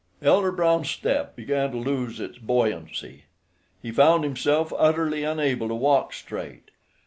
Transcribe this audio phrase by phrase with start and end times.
[0.23, 3.25] Elder Brown's step began to lose its buoyancy.
[3.83, 6.71] He found himself utterly unable to walk straight.